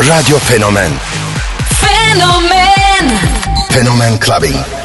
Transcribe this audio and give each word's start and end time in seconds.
Radio 0.00 0.38
Fenomen 0.38 0.96
Fenomen 1.80 3.18
Fenomen 3.70 4.18
Clubbing. 4.18 4.77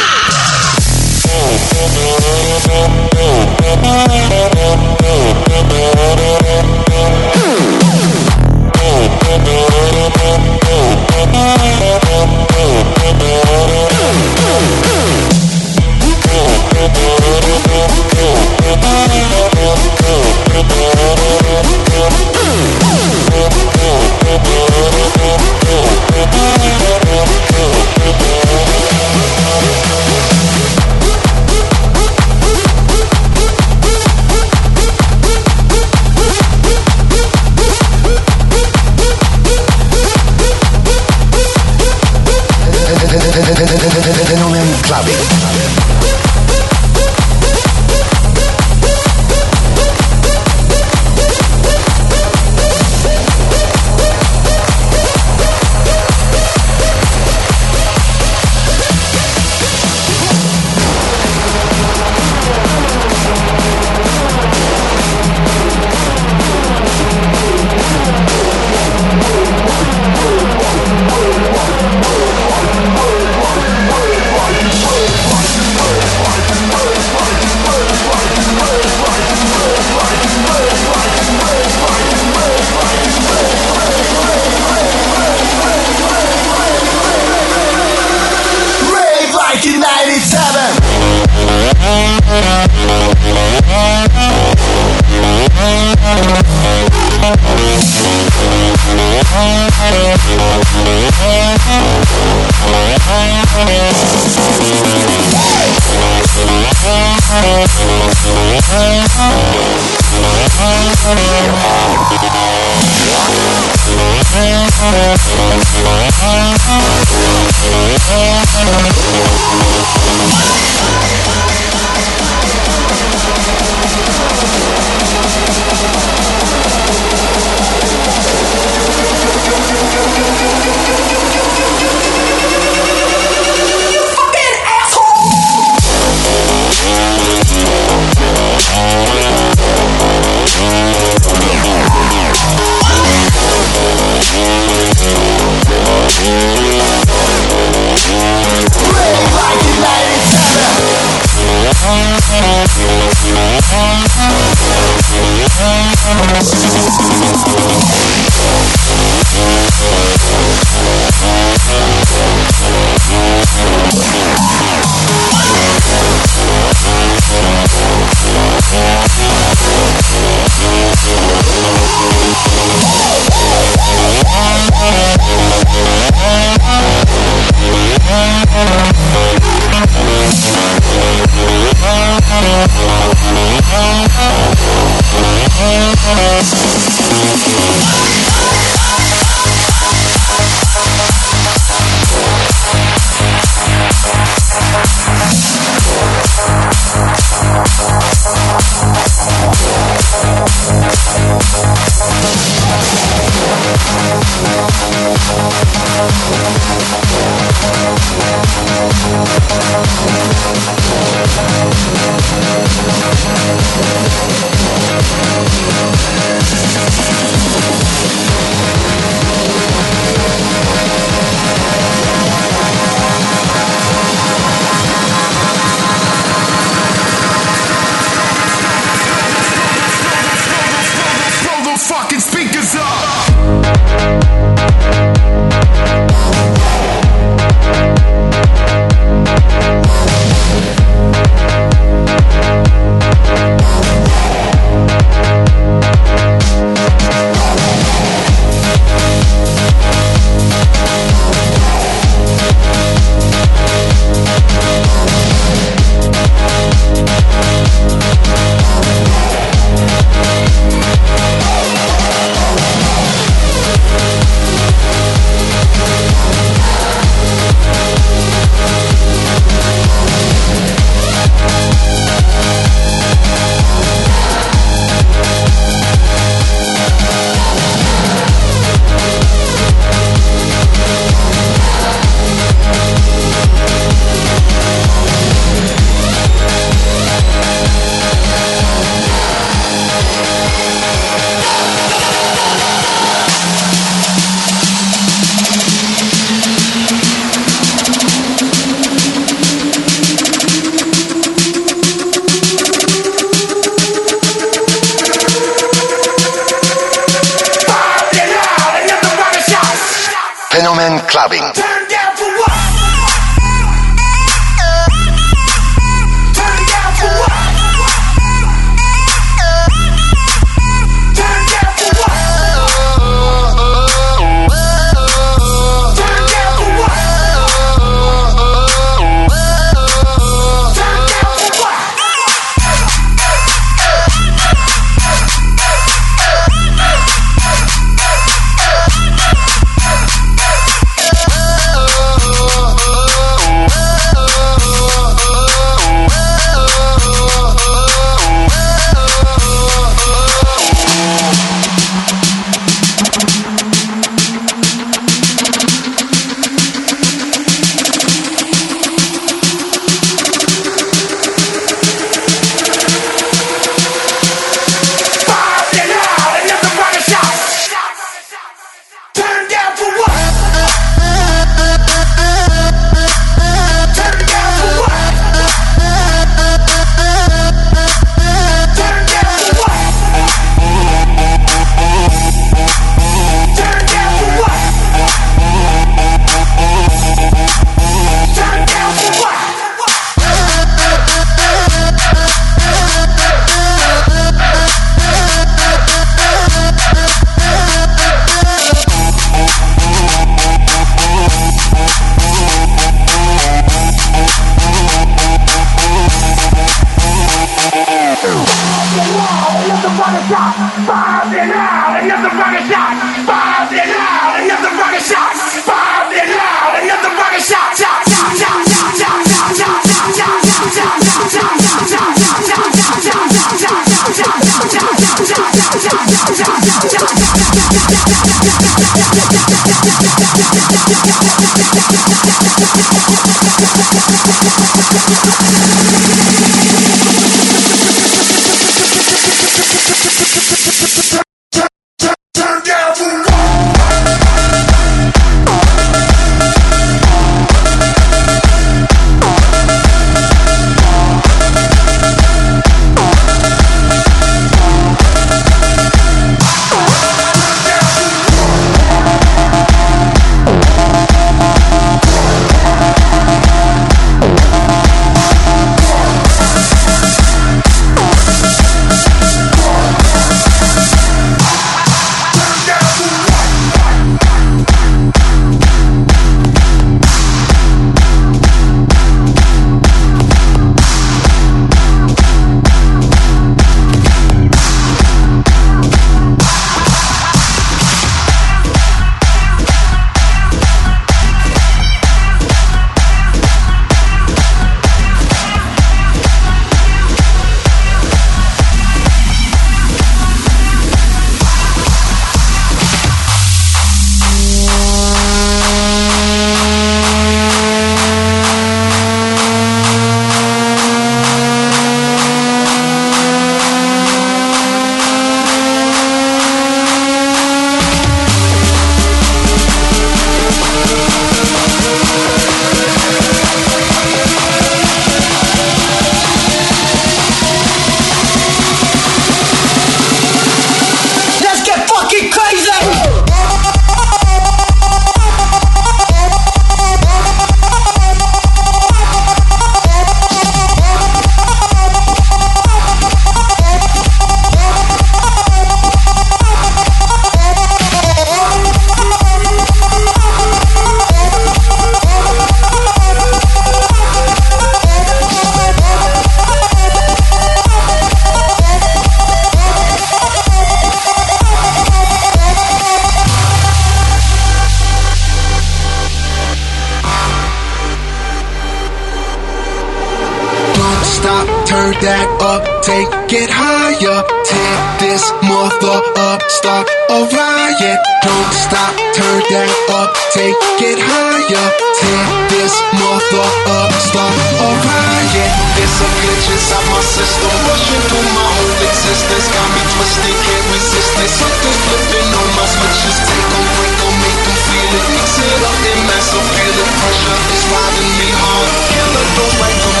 That 571.71 572.27
up, 572.43 572.63
take 572.83 573.07
it 573.31 573.47
higher. 573.47 574.19
Tear 574.43 574.75
this 574.99 575.23
mother 575.47 575.99
up, 576.19 576.43
start 576.51 576.87
a 577.07 577.19
riot. 577.31 577.99
Don't 578.27 578.51
stop, 578.51 578.91
turn 579.15 579.39
that 579.39 579.71
up, 579.95 580.11
take 580.35 580.59
it 580.83 580.99
higher. 580.99 581.67
Tear 581.95 582.23
this 582.51 582.75
mother 582.99 583.47
up, 583.71 583.91
start 584.03 584.35
a 584.35 584.67
riot. 584.83 585.51
There's 585.79 585.97
a 586.03 586.09
glitch 586.19 586.47
inside 586.51 586.87
my 586.91 587.03
system, 587.07 587.51
rushing 587.63 588.03
through 588.11 588.29
my 588.35 588.47
whole 588.51 588.79
existence. 588.91 589.47
Got 589.55 589.67
me 589.71 589.81
twisted, 589.95 590.35
can't 590.43 590.67
resist 590.75 591.11
it. 591.23 591.31
Something's 591.39 591.79
flipping 591.87 592.29
on 592.35 592.47
my 592.59 592.67
switches. 592.67 593.15
Take 593.31 593.47
'em, 593.47 593.65
break 593.79 593.95
'em, 593.95 594.15
make 594.19 594.43
'em 594.43 594.57
feel 594.67 594.91
it. 594.91 595.05
Mix 595.15 595.27
it 595.39 595.61
up, 595.63 595.77
then 595.87 595.99
massive, 596.03 596.47
feel 596.51 596.75
it. 596.83 596.89
Pressure 596.99 597.39
is 597.55 597.63
riding 597.71 598.11
me 598.19 598.29
hard. 598.43 598.69
Killer 598.91 599.25
goes 599.39 599.55
right 599.63 599.77
to 599.79 600.00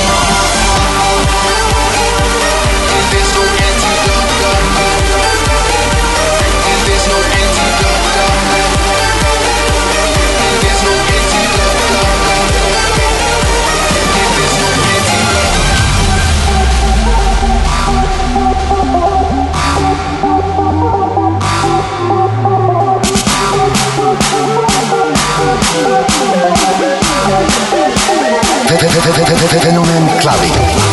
Fenomen 28.91 30.19
Clubbing. 30.19 30.90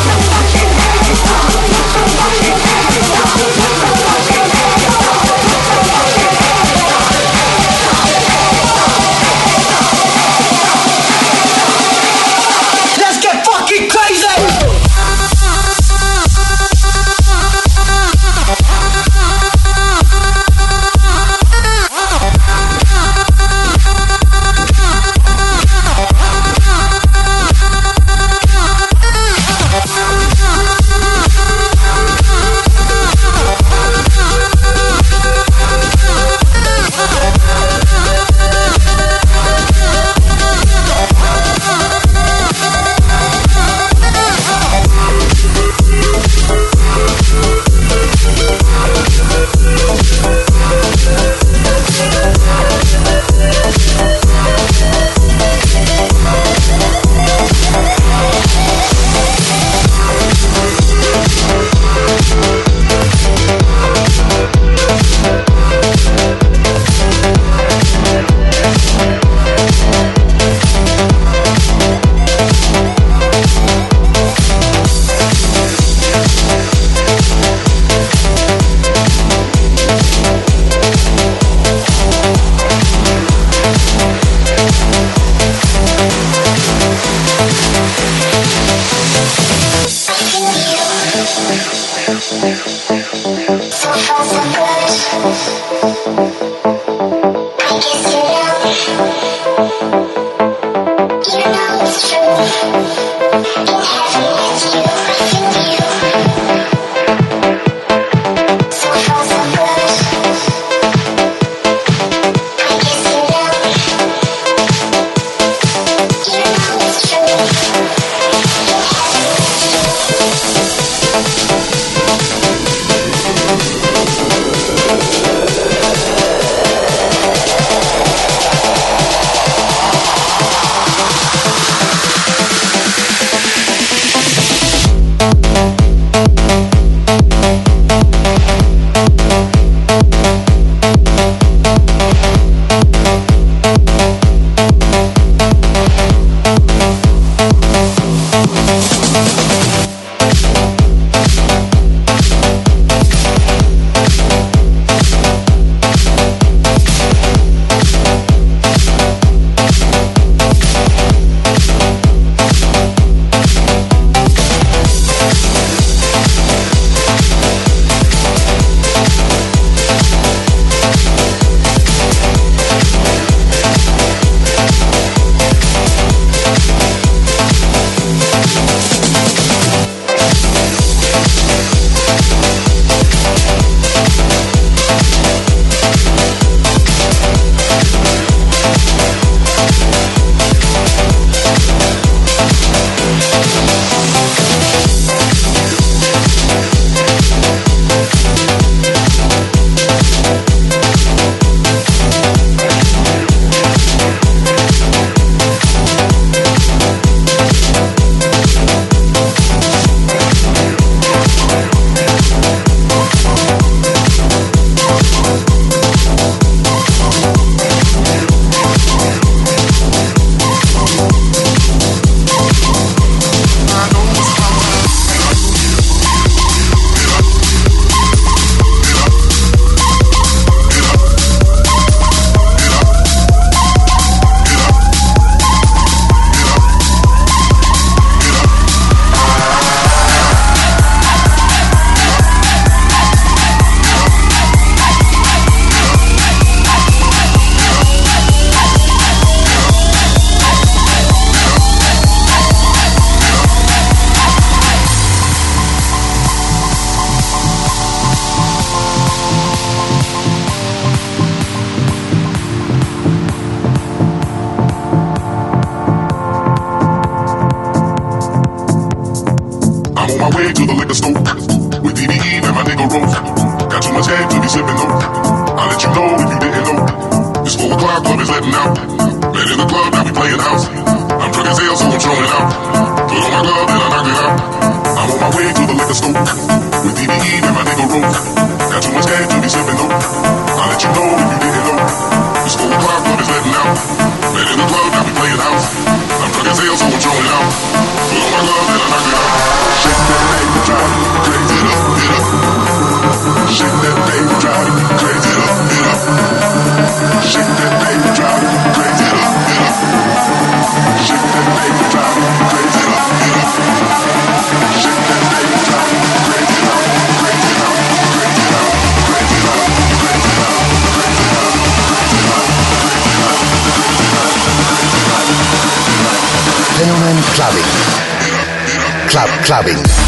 Clubbing. 329.49 330.08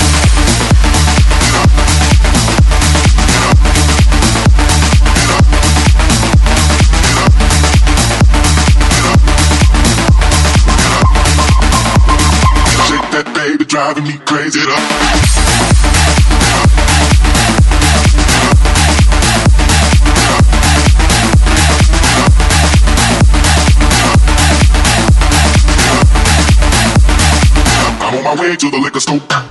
Liquor 29.08 29.49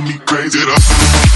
driving 0.00 0.18
me 0.18 0.18
crazy. 0.26 1.29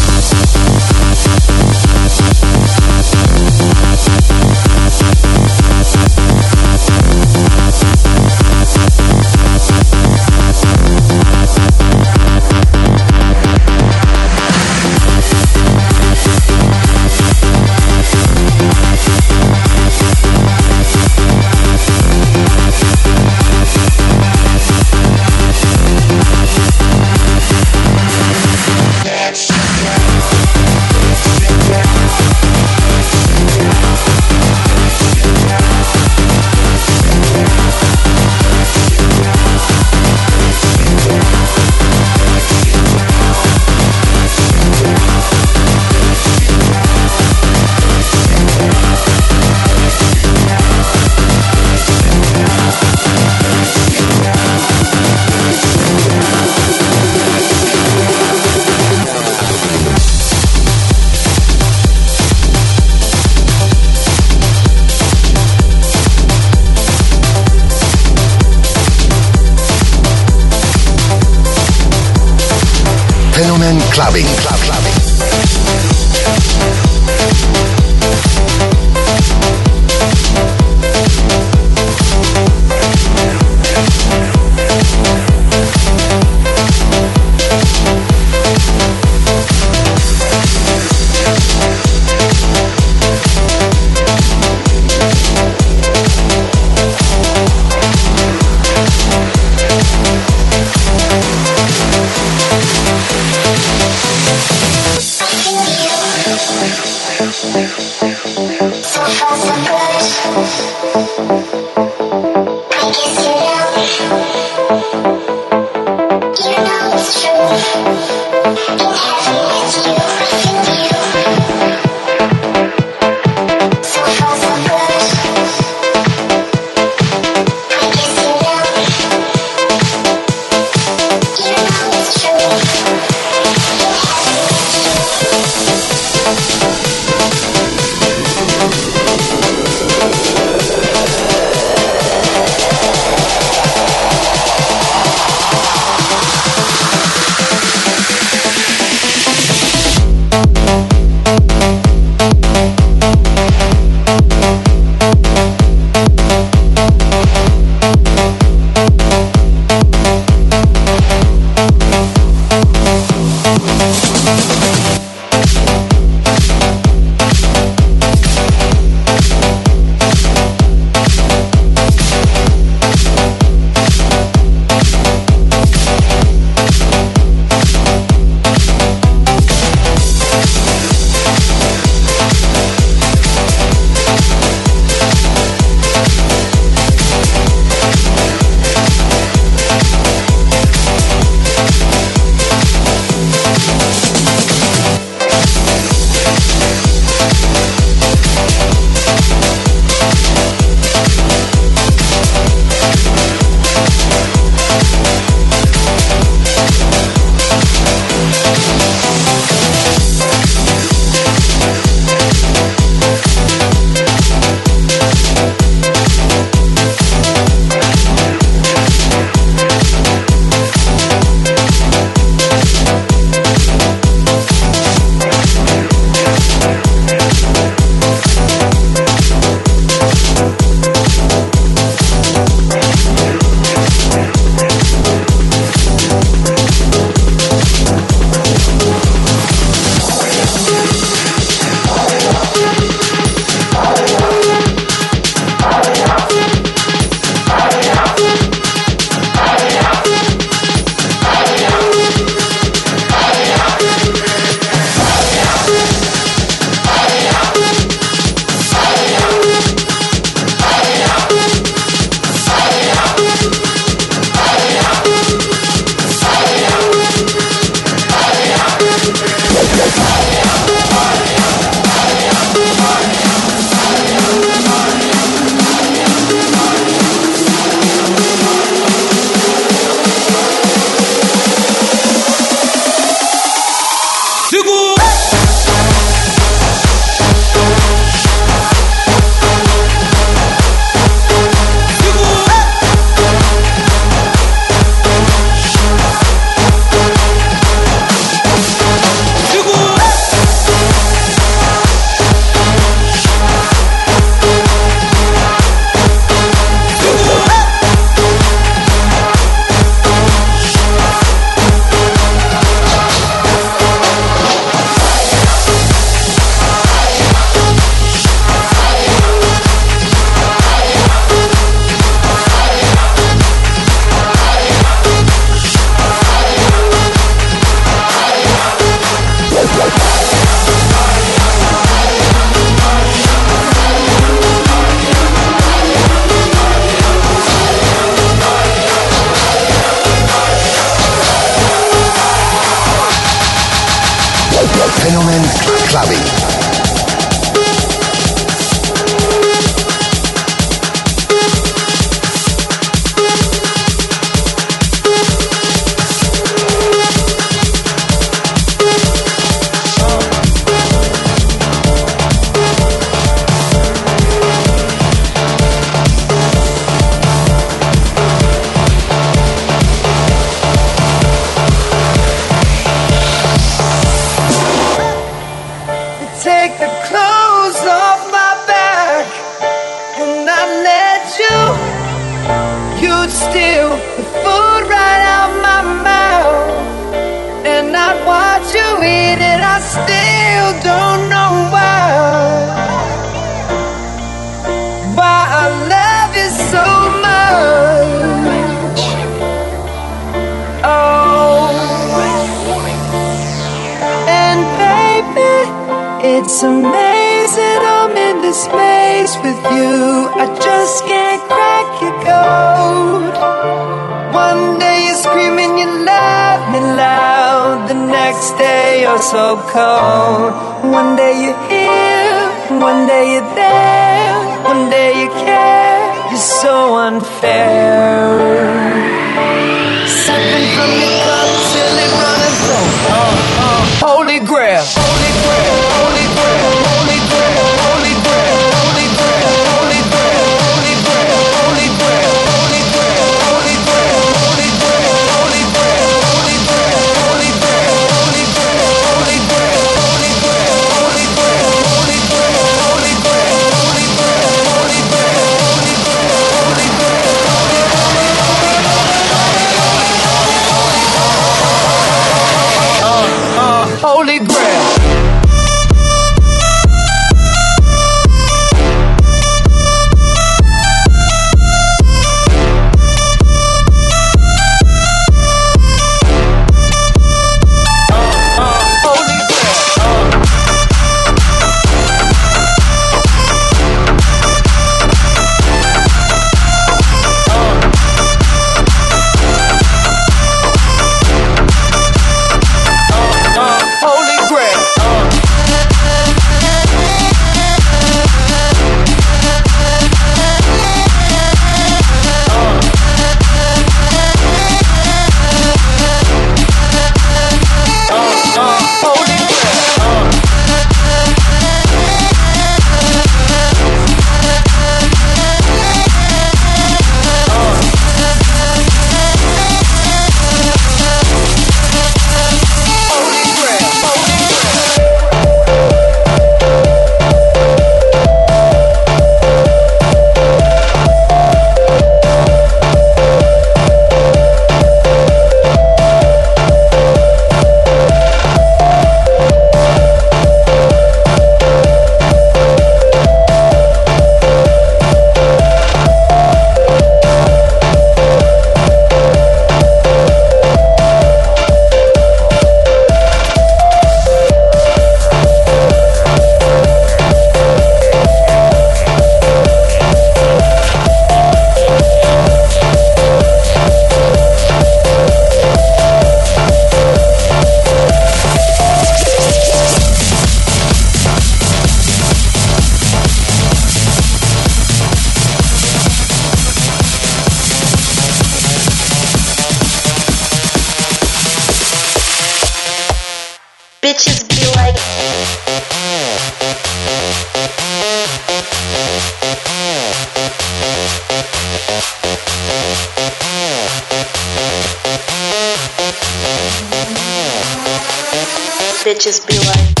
Bitches 599.20 599.46
be 599.46 599.58
like. 599.58 600.00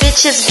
Bitches 0.00 0.47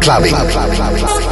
clubbing, 0.00 0.32
clubbing, 0.32 0.74
clubbing. 0.74 1.29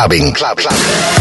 Clubbing. 0.00 0.32
Clubbing. 0.32 0.64
Maximum 0.64 1.19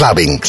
clubbing. 0.00 0.40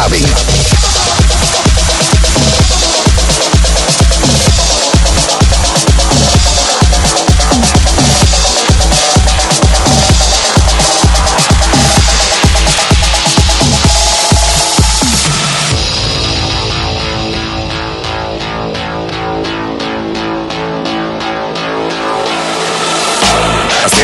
clubbing. 0.00 0.24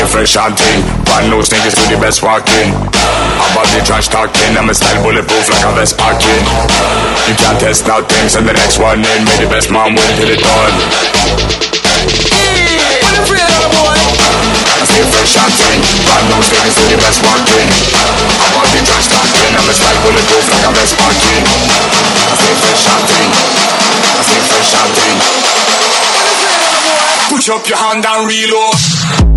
Fresh 0.07 0.37
on 0.37 0.55
team, 0.55 0.81
brand 1.03 1.29
new 1.29 1.43
sneakers 1.43 1.75
to 1.75 1.93
the 1.93 1.97
best 2.01 2.23
walking. 2.23 2.96
I 3.37 3.45
bought 3.53 3.69
the 3.69 3.81
trash 3.85 4.09
talking, 4.09 4.57
I'm 4.57 4.69
a 4.69 4.73
style 4.73 5.01
bulletproof 5.05 5.45
like 5.53 5.65
a 5.65 5.71
best 5.77 5.97
parking. 5.97 6.41
You 7.29 7.35
can't 7.37 7.59
test 7.61 7.85
now 7.85 8.01
things 8.01 8.33
and 8.33 8.49
the 8.49 8.53
next 8.53 8.81
one 8.81 9.05
in. 9.05 9.19
May 9.29 9.37
the 9.45 9.49
best 9.49 9.69
man 9.69 9.93
win 9.93 10.11
till 10.17 10.29
it 10.33 10.41
done. 10.41 10.75
Hey, 12.33 12.97
afraid 13.13 13.45
of 13.45 13.69
boy. 13.77 13.93
I 13.93 14.85
say 14.89 15.05
fresh 15.13 15.37
and 15.37 15.53
clean, 15.53 15.81
brand 16.05 16.25
new 16.33 16.41
things 16.41 16.73
to 16.81 16.83
the 16.89 16.97
best 16.97 17.21
one 17.21 17.43
thing. 17.45 17.69
I 17.69 18.45
bought 18.57 18.69
the 18.73 18.81
trash 18.81 19.05
talking, 19.05 19.51
I'm 19.53 19.69
a 19.69 19.73
style 19.73 19.99
bulletproof 20.01 20.45
like 20.49 20.65
a 20.65 20.71
best 20.73 20.93
parking. 20.97 21.43
I 21.45 22.33
say 22.41 22.53
fresh 22.57 22.85
and 22.89 23.03
clean, 23.05 23.31
I 24.17 24.21
say 24.25 24.39
fresh 24.49 24.71
and 24.81 24.91
clean. 24.97 25.17
Put 27.29 27.45
up 27.53 27.63
your 27.69 27.77
hand 27.77 28.01
and 28.01 28.21
reload. 28.25 29.36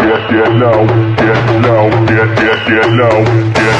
get 0.31 0.51
low, 0.53 0.87
get 1.19 1.41
low, 1.61 1.89
get, 2.07 2.29
get, 2.37 2.59
get 2.67 2.89
low, 2.93 3.25
get 3.51 3.70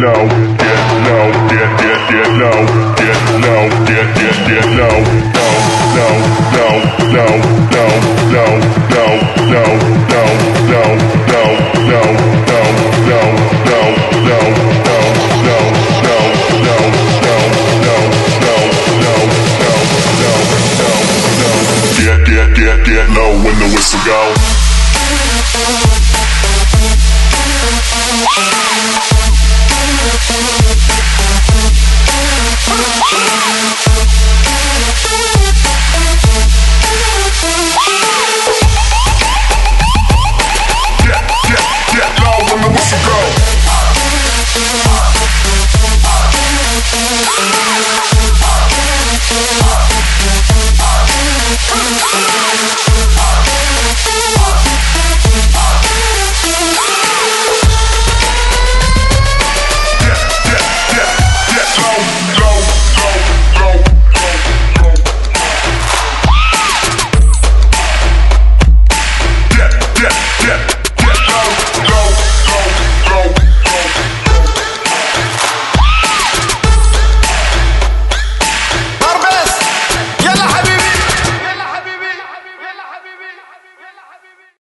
now. 0.00 0.39